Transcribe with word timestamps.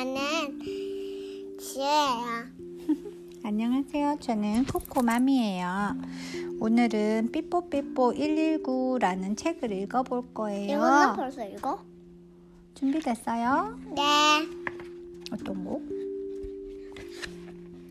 안녕하세요. 0.00 0.58
저는 0.60 1.58
지혜예요. 1.58 2.44
안녕하세요. 3.44 4.16
저는 4.20 4.64
코코맘이에요. 4.64 5.94
오늘은 6.58 7.28
삐뽀삐뽀 7.30 8.14
119라는 8.14 9.36
책을 9.36 9.72
읽어볼 9.72 10.32
거예요. 10.32 10.78
이거는 10.78 11.16
벌써 11.16 11.44
읽어? 11.46 11.84
준비됐어요? 12.76 13.78
네. 13.94 14.02
어떤 15.32 15.64
곡? 15.64 15.82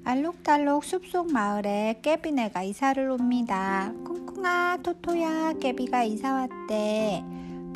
알록달록 0.04 0.84
숲속 0.84 1.32
마을에 1.32 1.99
깨비네가 2.02 2.63
이사를 2.63 3.07
옵니다. 3.12 3.94
쿵쿵아 4.04 4.77
토토야 4.82 5.54
깨비가 5.62 6.04
이사 6.05 6.34
왔대. 6.34 7.23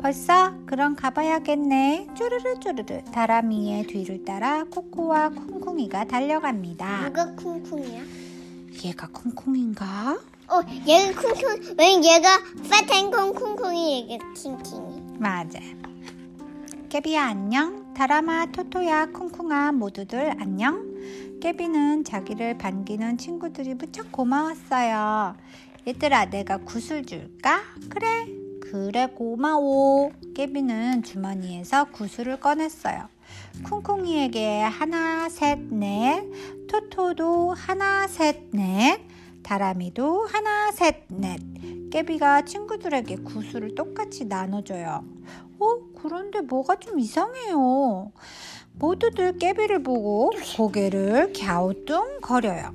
벌써? 0.04 0.52
그럼 0.66 0.96
가봐야겠네. 0.96 2.08
쪼르르 2.14 2.60
쪼르르 2.60 3.04
다람이의 3.04 3.86
뒤를 3.86 4.22
따라 4.22 4.64
코코와 4.64 5.30
쿵쿵이가 5.30 6.04
달려갑니다. 6.04 7.08
누가 7.08 7.34
쿵쿵이야? 7.34 8.02
얘가 8.84 9.08
쿵쿵인가? 9.08 10.20
어, 10.48 10.60
얘가 10.86 11.22
쿵쿵. 11.22 11.76
왜 11.78 11.94
얘가 12.02 12.38
파탱콩 12.68 13.32
쿵쿵이 13.32 14.10
얘가 14.10 14.32
킹킹이. 14.34 15.16
맞아. 15.18 15.58
깨비야 16.90 17.24
안녕. 17.24 17.94
다람아, 17.94 18.52
토토야, 18.52 19.06
쿵쿵아 19.06 19.72
모두들 19.72 20.34
안녕. 20.38 20.84
깨비는 21.40 22.04
자기를 22.04 22.58
반기는 22.58 23.16
친구들이 23.16 23.72
무척 23.72 24.12
고마웠어요. 24.12 25.34
얘들아, 25.86 26.26
내가 26.26 26.58
굿을 26.58 27.06
줄까? 27.06 27.62
그래. 27.88 28.43
그래, 28.74 29.06
고마워. 29.06 30.10
깨비는 30.34 31.04
주머니에서 31.04 31.84
구슬을 31.92 32.40
꺼냈어요. 32.40 33.06
쿵쿵이에게 33.62 34.62
하나, 34.62 35.28
셋, 35.28 35.60
넷. 35.70 36.24
토토도 36.66 37.52
하나, 37.52 38.08
셋, 38.08 38.48
넷. 38.50 39.00
다람이도 39.44 40.26
하나, 40.26 40.72
셋, 40.72 41.04
넷. 41.06 41.38
깨비가 41.92 42.44
친구들에게 42.44 43.14
구슬을 43.18 43.76
똑같이 43.76 44.24
나눠줘요. 44.24 45.04
어? 45.60 45.76
그런데 46.02 46.40
뭐가 46.40 46.74
좀 46.74 46.98
이상해요. 46.98 48.10
모두들 48.72 49.38
깨비를 49.38 49.84
보고 49.84 50.32
고개를 50.56 51.32
갸우뚱거려요. 51.32 52.74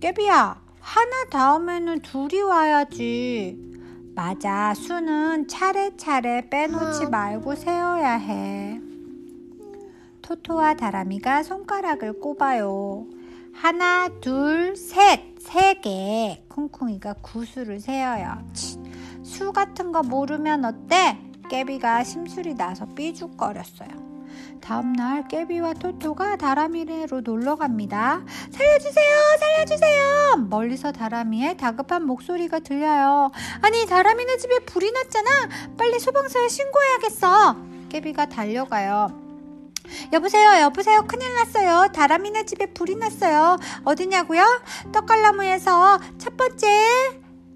깨비야, 0.00 0.60
하나 0.80 1.24
다음에는 1.30 2.00
둘이 2.00 2.42
와야지. 2.42 3.72
맞아, 4.14 4.74
수는 4.74 5.48
차례차례 5.48 6.48
빼놓지 6.48 7.06
음. 7.06 7.10
말고 7.10 7.56
세어야 7.56 8.12
해. 8.12 8.80
토토와 10.22 10.74
다람이가 10.74 11.42
손가락을 11.42 12.20
꼽아요. 12.20 13.06
하나, 13.52 14.08
둘, 14.20 14.76
셋, 14.76 15.34
세 15.38 15.74
개. 15.74 16.42
쿵쿵이가 16.48 17.14
구수를 17.22 17.80
세어요. 17.80 18.38
치, 18.52 18.78
수 19.22 19.52
같은 19.52 19.92
거 19.92 20.02
모르면 20.02 20.64
어때? 20.64 21.18
깨비가 21.50 22.04
심술이 22.04 22.54
나서 22.54 22.86
삐죽거렸어요. 22.86 24.13
다음날 24.64 25.28
깨비와 25.28 25.74
토토가 25.74 26.36
다람이네로 26.36 27.20
놀러 27.20 27.54
갑니다. 27.54 28.22
살려주세요! 28.50 29.10
살려주세요! 29.38 30.36
멀리서 30.48 30.90
다람이의 30.90 31.58
다급한 31.58 32.06
목소리가 32.06 32.60
들려요. 32.60 33.30
아니, 33.60 33.84
다람이네 33.84 34.38
집에 34.38 34.60
불이 34.60 34.90
났잖아! 34.90 35.30
빨리 35.76 36.00
소방서에 36.00 36.48
신고해야겠어! 36.48 37.56
깨비가 37.90 38.24
달려가요. 38.24 39.22
여보세요, 40.14 40.62
여보세요, 40.62 41.04
큰일 41.06 41.34
났어요. 41.34 41.92
다람이네 41.92 42.46
집에 42.46 42.64
불이 42.72 42.96
났어요. 42.96 43.58
어디냐고요? 43.84 44.62
떡갈나무에서 44.92 46.00
첫 46.16 46.38
번째, 46.38 46.66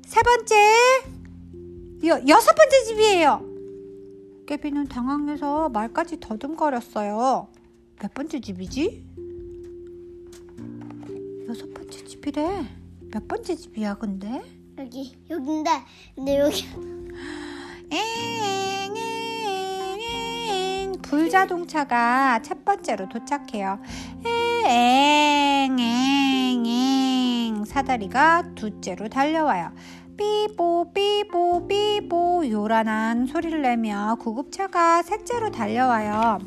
세 0.06 0.20
번째, 0.22 0.54
여, 2.04 2.20
여섯 2.28 2.54
번째 2.54 2.84
집이에요. 2.84 3.47
깨비는 4.48 4.88
당황해서 4.88 5.68
말까지 5.68 6.20
더듬거렸어요. 6.20 7.48
몇 8.00 8.14
번째 8.14 8.40
집이지? 8.40 9.04
여섯 11.46 11.74
번째 11.74 12.04
집이래. 12.04 12.66
몇 13.12 13.28
번째 13.28 13.54
집이야, 13.54 13.96
근데? 13.96 14.42
여기, 14.78 15.18
여긴데. 15.28 15.70
근데 16.14 16.38
여기. 16.38 16.64
엥 17.90 18.96
엥 18.96 18.96
엥 20.00 20.92
불자동차가 21.02 22.40
첫 22.40 22.64
번째로 22.64 23.06
도착해요. 23.10 23.78
엥 24.64 25.78
엥 25.78 26.64
엥 26.66 27.64
사다리가 27.66 28.54
둘째로 28.54 29.08
달려와요. 29.10 29.72
삐보 30.18 30.92
삐보 30.92 31.68
삐보 31.68 32.50
요란한 32.50 33.26
소리를 33.26 33.62
내며 33.62 34.16
구급차가 34.20 35.02
셋째로 35.02 35.52
달려와요. 35.52 36.40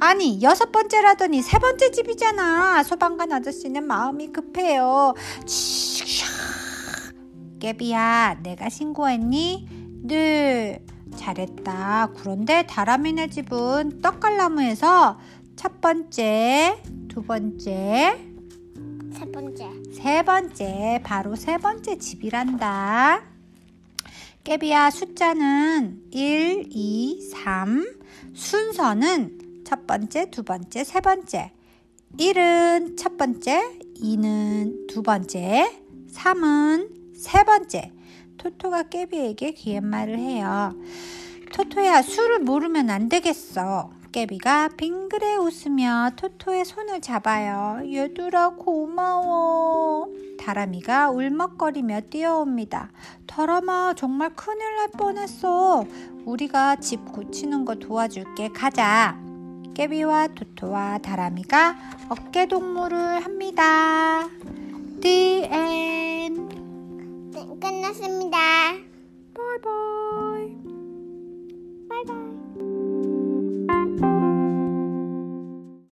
아니 0.00 0.42
여섯 0.42 0.72
번째라더니 0.72 1.42
세 1.42 1.58
번째 1.58 1.90
집이잖아. 1.90 2.82
소방관 2.82 3.32
아저씨는 3.32 3.86
마음이 3.86 4.28
급해요. 4.28 5.12
칙 5.44 6.06
깨비야 7.60 8.38
내가 8.42 8.70
신고했니? 8.70 9.68
네 10.04 10.82
잘했다. 11.16 12.12
그런데 12.16 12.66
다람이네 12.66 13.28
집은 13.28 14.00
떡갈나무에서 14.00 15.18
첫 15.54 15.80
번째, 15.82 16.82
두 17.08 17.22
번째, 17.22 18.33
세 19.14 19.30
번째. 19.30 19.70
세 19.92 20.22
번째, 20.24 21.00
바로 21.04 21.36
세 21.36 21.56
번째 21.58 21.98
집이란다. 21.98 23.22
깨비야, 24.42 24.90
숫자는 24.90 26.08
1, 26.10 26.66
2, 26.68 27.30
3. 27.30 27.98
순서는 28.34 29.62
첫 29.64 29.86
번째, 29.86 30.30
두 30.30 30.42
번째, 30.42 30.82
세 30.82 31.00
번째. 31.00 31.52
1은 32.18 32.98
첫 32.98 33.16
번째, 33.16 33.78
2는 34.02 34.88
두 34.88 35.02
번째, 35.02 35.70
3은 36.12 37.16
세 37.16 37.44
번째. 37.44 37.92
토토가 38.36 38.82
깨비에게 38.82 39.52
귀한 39.52 39.86
말을 39.86 40.18
해요. 40.18 40.74
토토야, 41.52 42.02
수를 42.02 42.40
모르면 42.40 42.90
안 42.90 43.08
되겠어. 43.08 43.92
깨비가 44.14 44.68
빙그레 44.76 45.34
웃으며 45.34 46.12
토토의 46.14 46.64
손을 46.64 47.00
잡아요. 47.00 47.80
얘들아 47.84 48.50
고마워. 48.50 50.06
다람이가 50.38 51.10
울먹거리며 51.10 52.02
뛰어옵니다. 52.10 52.92
다람아 53.26 53.94
정말 53.96 54.32
큰일 54.36 54.76
날 54.76 54.88
뻔했어. 54.92 55.84
우리가 56.24 56.76
집 56.76 57.10
고치는 57.10 57.64
거 57.64 57.74
도와줄게. 57.74 58.50
가자. 58.50 59.18
깨비와 59.74 60.28
토토와 60.28 60.98
다람이가 60.98 61.74
어깨 62.08 62.46
동무를 62.46 63.24
합니다. 63.24 64.28
The 65.00 65.42
end. 65.42 66.56
네, 67.32 67.48
끝났습니다. 67.60 68.38
바이바이. 69.34 70.54